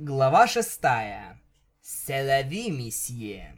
[0.00, 1.40] Глава шестая.
[1.82, 3.56] Се ля ви, месье.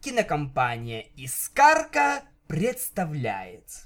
[0.00, 3.84] Кинокомпания «Искарка» представляет.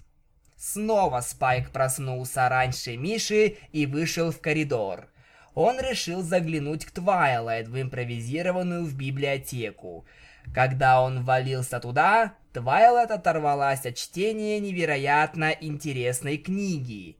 [0.56, 5.10] Снова Спайк проснулся раньше Миши и вышел в коридор.
[5.54, 10.06] Он решил заглянуть к Твайлайт в импровизированную в библиотеку.
[10.54, 17.18] Когда он ввалился туда, Твайлайт оторвалась от чтения невероятно интересной книги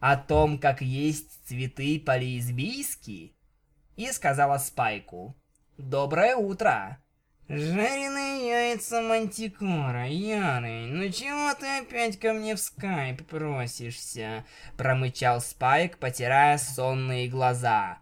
[0.00, 3.34] о том, как есть цветы по-лесбийски,
[3.96, 5.36] и сказала Спайку
[5.76, 7.02] «Доброе утро!»
[7.48, 14.44] «Жареные яйца мантикора, Ярый, ну чего ты опять ко мне в скайп просишься?»
[14.76, 18.00] Промычал Спайк, потирая сонные глаза.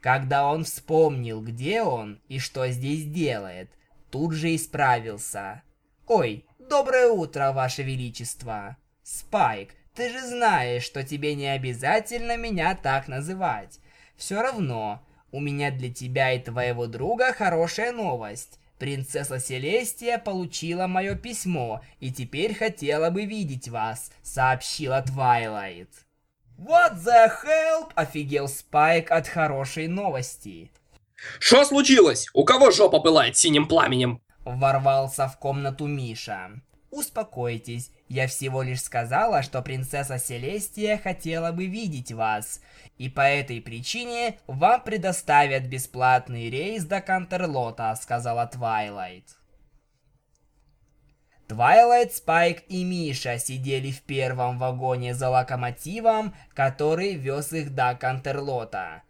[0.00, 3.70] Когда он вспомнил, где он и что здесь делает,
[4.10, 5.62] тут же исправился.
[6.06, 13.08] «Ой, доброе утро, Ваше Величество!» «Спайк, ты же знаешь, что тебе не обязательно меня так
[13.08, 13.80] называть.
[14.16, 18.60] Все равно, у меня для тебя и твоего друга хорошая новость.
[18.78, 25.88] Принцесса Селестия получила мое письмо и теперь хотела бы видеть вас, сообщила Твайлайт.
[26.58, 27.90] What the hell?
[27.94, 30.70] Офигел Спайк от хорошей новости.
[31.38, 32.28] Что случилось?
[32.34, 34.20] У кого жопа пылает синим пламенем?
[34.44, 36.50] Ворвался в комнату Миша.
[36.90, 42.60] Успокойтесь, я всего лишь сказала, что принцесса Селестия хотела бы видеть вас,
[42.96, 49.24] и по этой причине вам предоставят бесплатный рейс до Кантерлота, сказала Твайлайт.
[51.48, 59.02] Твайлайт, Спайк и Миша сидели в первом вагоне за локомотивом, который вез их до Кантерлота.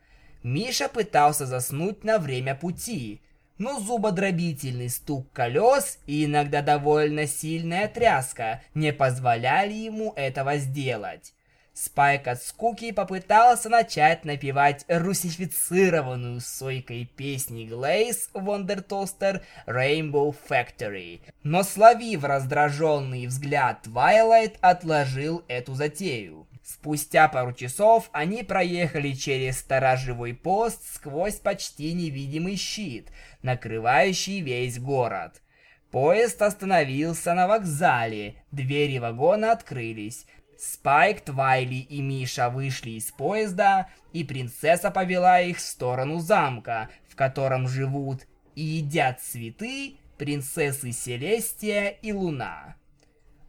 [0.43, 3.23] Миша пытался заснуть на время пути,
[3.59, 11.36] но зубодробительный стук колес и иногда довольно сильная тряска не позволяли ему этого сделать.
[11.77, 21.63] Спайк от скуки попытался начать напевать русифицированную сойкой песни Глейс Wonder Toaster Rainbow Factory, но
[21.63, 26.49] словив раздраженный взгляд Твайлайт, отложил эту затею.
[26.65, 33.11] Спустя пару часов они проехали через сторожевой пост сквозь почти невидимый щит,
[33.43, 35.43] накрывающий весь город.
[35.91, 40.27] Поезд остановился на вокзале, двери вагона открылись.
[40.59, 47.17] Спайк, Твайлайт и Миша вышли из поезда, и принцесса повела их в сторону замка, в
[47.17, 52.77] котором живут и едят цветы принцессы Селестия и Луна.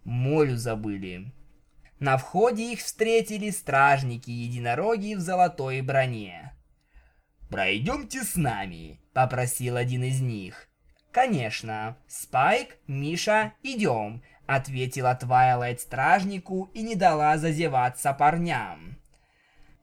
[0.04, 1.32] Молю забыли.
[2.00, 6.54] На входе их встретили стражники-единороги в золотой броне.
[7.50, 10.68] «Пройдемте с нами»,— попросил один из них.
[11.12, 11.98] «Конечно.
[12.08, 18.98] Спайк, Миша, идем»,— ответила Твайлайт стражнику и не дала зазеваться парням.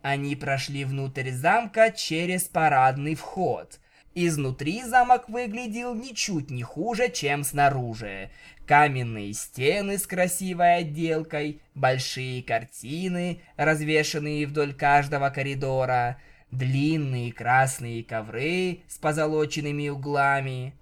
[0.02, 3.78] Они прошли внутрь замка через парадный вход.
[4.14, 8.30] Изнутри замок выглядел ничуть не хуже, чем снаружи.
[8.66, 16.18] Каменные стены с красивой отделкой, большие картины, развешанные вдоль каждого коридора,
[16.50, 20.74] длинные красные ковры с позолоченными углами.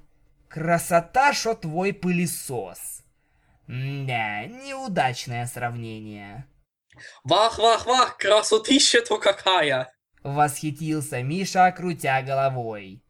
[0.49, 3.02] Красота, шо твой пылесос.
[3.67, 6.47] Да, неудачное сравнение.
[7.25, 9.93] Вах-вах-вах, красотища-то какая!
[10.23, 13.03] Восхитился Миша, крутя головой.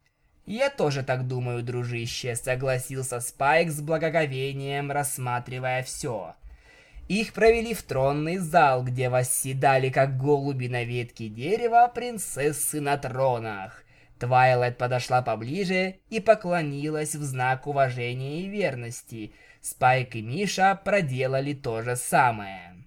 [0.45, 6.35] «Я тоже так думаю, дружище»,— согласился Спайк с благоговением, рассматривая все.
[7.07, 13.83] Их провели в тронный зал, где восседали, как голуби на ветке дерева, принцессы на тронах.
[14.19, 19.33] Твайлайт подошла поближе и поклонилась в знак уважения и верности.
[19.63, 22.85] Спайк и Миша проделали то же самое.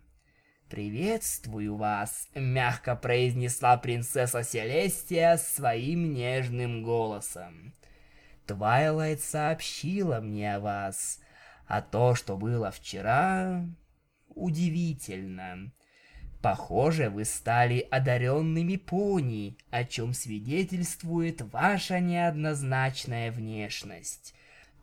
[0.68, 7.72] «Приветствую вас»,— мягко произнесла принцесса Селестия своим нежным голосом.
[8.44, 11.18] «Твайлайт сообщила мне о вас,
[11.66, 13.64] а то, что было вчера,
[14.28, 15.72] удивительно.
[16.42, 24.34] Похоже, вы стали одаренными пони, о чем свидетельствует ваша неоднозначная внешность.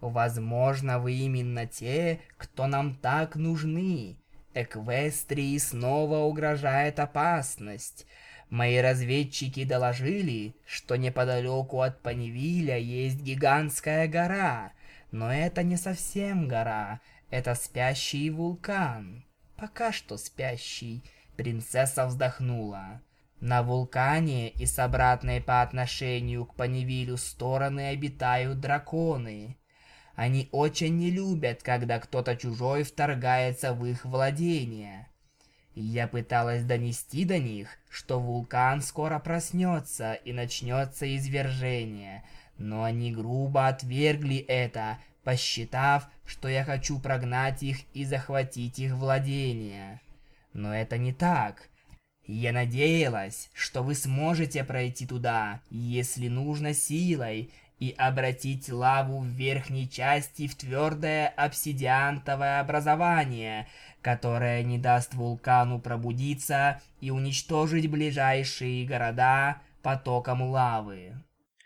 [0.10, 4.18] Возможно, вы именно те, кто нам так нужны».
[4.54, 8.06] Эквестрии снова угрожает опасность.
[8.50, 14.74] Мои разведчики доложили, что неподалеку от Панивиля есть гигантская гора.
[15.12, 19.24] Но это не совсем гора, это спящий вулкан.
[19.56, 21.02] Пока что спящий.
[21.38, 23.02] Принцесса вздохнула.
[23.40, 29.58] На вулкане и с обратной по отношению к Панивилю стороны обитают драконы.
[30.16, 35.08] Они очень не любят, когда кто-то чужой вторгается в их владение.
[35.76, 42.24] Я пыталась донести до них, что вулкан скоро проснется и начнется извержение,
[42.60, 50.00] но они грубо отвергли это, посчитав, что я хочу прогнать их и захватить их владения.
[50.54, 51.70] Но это не так.
[52.28, 57.52] Я надеялась, что вы сможете пройти туда, если нужно силой,
[57.84, 63.68] и обратить лаву в верхней части в твердое обсидиантовое образование,
[64.02, 71.22] которое не даст вулкану пробудиться и уничтожить ближайшие города потоком лавы.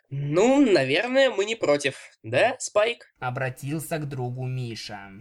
[0.10, 3.14] Ну, наверное, мы не против, да, Спайк?
[3.20, 5.12] Обратился к другу Миша.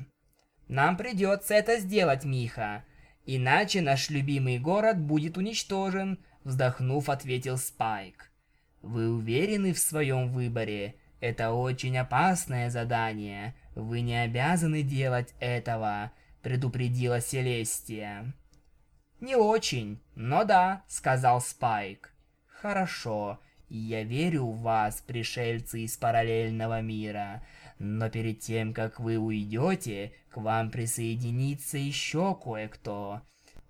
[0.67, 2.87] Нам придется это сделать, Миха,
[3.27, 8.33] иначе наш любимый город будет уничтожен, вздохнув, ответил Спайк.
[8.87, 10.95] Вы уверены в своем выборе?
[11.19, 13.57] Это очень опасное задание.
[13.75, 18.33] Вы не обязаны делать этого, предупредила Селестия.
[19.19, 22.15] Не очень, но да, сказал Спайк.
[22.47, 27.43] Хорошо, я верю в вас, пришельцы из параллельного мира.
[27.81, 33.23] Но перед тем, как вы уйдете, к вам присоединится еще кое-кто.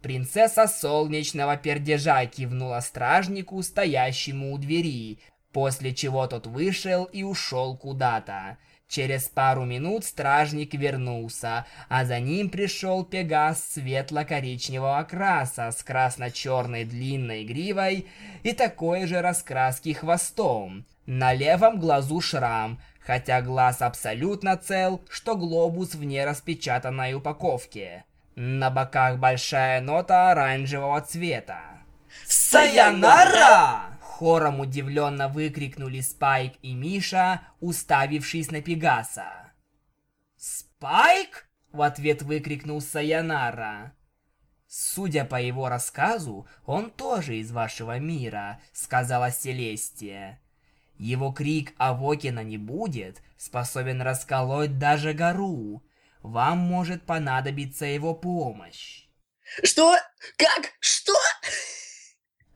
[0.07, 5.19] Принцесса солнечного пердежа кивнула стражнику, стоящему у двери,
[5.51, 8.57] после чего тот вышел и ушел куда-то.
[8.87, 17.43] Через пару минут стражник вернулся, а за ним пришел пегас светло-коричневого окраса с красно-черной длинной
[17.43, 18.07] гривой
[18.45, 20.87] и такой же раскраски хвостом.
[21.07, 28.05] На левом глазу шрам, хотя глаз абсолютно цел, что глобус вне распечатанной упаковки.
[28.37, 31.61] На боках большая нота оранжевого цвета.
[32.27, 39.53] «Сайонара!» Хором удивленно выкрикнули Спайк и Миша, уставившись на Пегаса.
[40.37, 43.93] «Спайк?»— в ответ выкрикнул Сайонара.
[44.69, 50.41] «Судя по его рассказу, он тоже из вашего мира»,— сказала Селестия.
[50.99, 55.83] Его крик «Авокина не будет» способен расколоть даже гору.
[56.27, 59.05] Вам может понадобиться его помощь.
[59.63, 59.97] Что?
[60.37, 60.73] Как?
[60.81, 61.13] Что?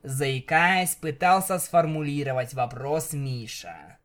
[0.02, 3.99] Заикаясь, пытался сформулировать вопрос Миша.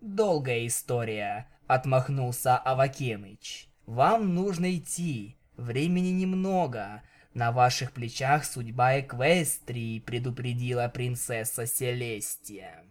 [0.00, 3.68] «Долгая история»,— отмахнулся Авакеныч.
[3.86, 5.36] «Вам нужно идти.
[5.56, 7.02] Времени немного.
[7.34, 12.84] На ваших плечах судьба Эквестрии»,— предупредила принцесса Селестия.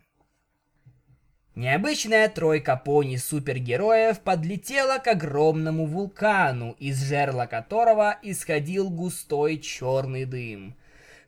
[1.55, 10.77] Необычная тройка пони-супергероев подлетела к огромному вулкану, из жерла которого исходил густой черный дым.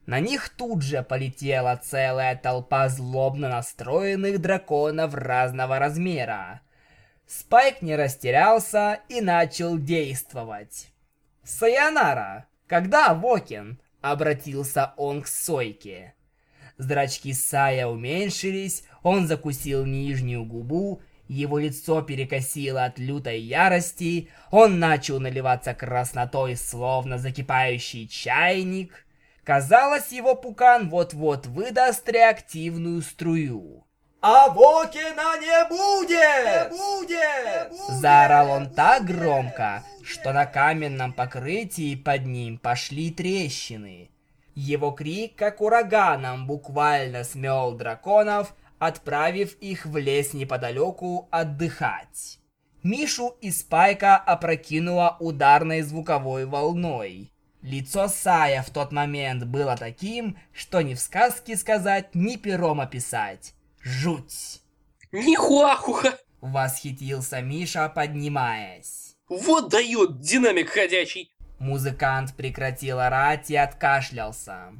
[0.05, 6.61] На них тут же полетела целая толпа злобно настроенных драконов разного размера.
[7.27, 10.89] Спайк не растерялся и начал действовать.
[11.43, 12.47] «Сайонара!
[12.67, 16.13] Когда Вокин?»— обратился он к Сойке.
[16.77, 25.19] Зрачки Сая уменьшились, он закусил нижнюю губу, его лицо перекосило от лютой ярости, он начал
[25.19, 29.05] наливаться краснотой, словно закипающий чайник.
[29.43, 33.85] Казалось, его пукан вот-вот выдаст реактивную струю.
[34.21, 36.71] «А Вокина не будет!
[36.71, 36.77] Не
[37.73, 37.99] будет!
[37.99, 44.12] Заорал он так громко, что на каменном покрытии под ним пошли трещины.
[44.55, 52.39] Его крик, как ураганом, буквально смел драконов, отправив их в лес неподалеку отдыхать.
[52.83, 57.31] Мишу и Спайка опрокинула ударной звуковой волной.
[57.61, 63.53] Лицо Сая в тот момент было таким, что ни в сказке сказать, ни пером описать.
[63.81, 64.61] Жуть!
[65.13, 66.19] Нихуахуха!
[66.41, 69.15] Восхитился Миша, поднимаясь.
[69.29, 71.32] Вот дает динамик ходячий!
[71.63, 74.73] Музыкант прекратил орать и откашлялся.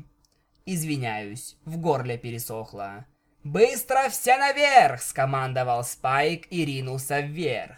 [0.66, 3.06] Извиняюсь, в горле пересохло.
[3.46, 7.78] «Быстро все наверх!»– скомандовал Спайк и ринулся вверх.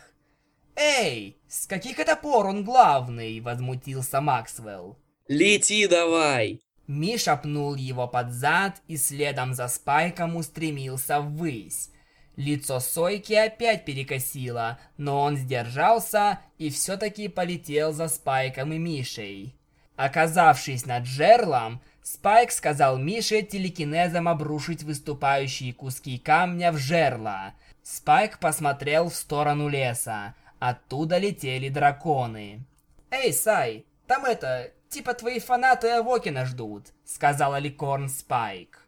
[0.75, 4.97] «Эй, с каких это пор он главный?»– возмутился Максвелл.
[5.27, 11.91] «Лети давай!» Миша пнул его под зад и следом за Спайком устремился ввысь.
[12.35, 19.55] Лицо Сойки опять перекосило, но он сдержался и все-таки полетел за Спайком и Мишей.
[19.95, 27.53] Оказавшись над жерлом, Спайк сказал Мише телекинезом обрушить выступающие куски камня в жерло.
[27.81, 30.35] Спайк посмотрел в сторону леса.
[30.59, 32.65] Оттуда летели драконы.
[33.11, 38.85] «Эй, Сай, там это, типа твои фанаты Авокина ждут»,— сказала Ликорн Спайк.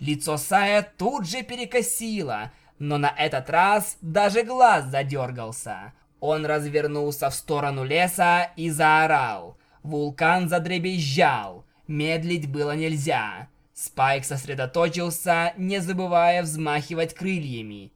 [0.00, 5.92] Лицо Сая тут же перекосило, но на этот раз даже глаз задергался.
[6.20, 9.56] Он развернулся в сторону леса и заорал.
[9.82, 11.64] Вулкан задребезжал.
[11.86, 13.48] Медлить было нельзя.
[13.72, 17.92] Спайк сосредоточился, не забывая взмахивать крыльями.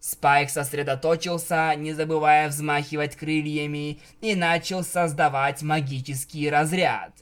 [0.00, 7.12] Спайк сосредоточился, не забывая взмахивать крыльями, и начал создавать магический разряд.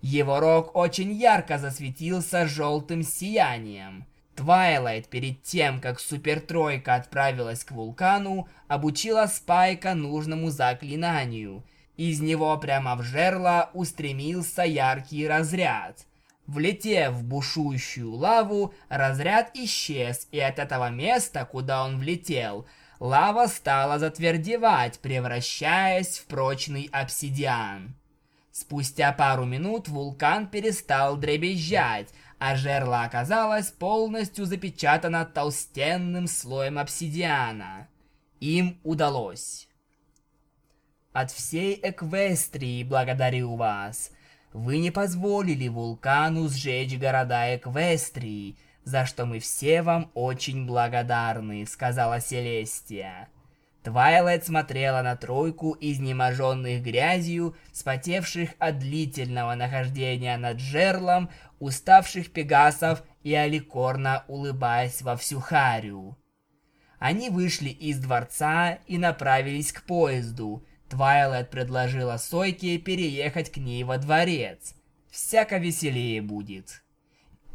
[0.00, 4.06] Его рог очень ярко засветился желтым сиянием.
[4.34, 11.64] Твайлайт перед тем, как Супертройка отправилась к вулкану, обучила Спайка нужному заклинанию.
[11.96, 16.06] Из него прямо в жерло устремился яркий разряд.
[16.46, 22.66] Влетев в бушующую лаву, разряд исчез, и от этого места, куда он влетел,
[22.98, 27.94] лава стала затвердевать, превращаясь в прочный обсидиан.
[28.50, 32.10] Спустя пару минут вулкан перестал дребезжать,
[32.44, 37.86] а жерло оказалось полностью запечатано толстенным слоем обсидиана.
[38.40, 39.68] Им удалось.
[41.12, 44.10] От всей Эквестрии благодарю вас.
[44.52, 52.20] Вы не позволили вулкану сжечь города Эквестрии, за что мы все вам очень благодарны, сказала
[52.20, 53.28] Селестия.
[53.82, 63.34] Твайлайт смотрела на тройку изнеможенных грязью, спотевших от длительного нахождения над жерлом, уставших пегасов и
[63.34, 66.16] аликорна улыбаясь во всю харю.
[67.00, 70.64] Они вышли из дворца и направились к поезду.
[70.88, 74.74] Твайлайт предложила Сойке переехать к ней во дворец.
[75.10, 76.84] Всяко веселее будет.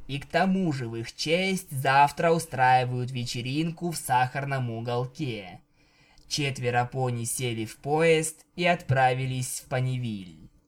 [0.08, 5.62] И к тому же в их честь завтра устраивают вечеринку в сахарном уголке.
[6.28, 10.50] Четверо пони сели в поезд и отправились в Панивиль.